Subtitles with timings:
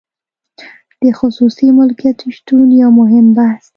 [1.03, 3.69] د خصوصي مالکیت شتون یو مهم بحث دی.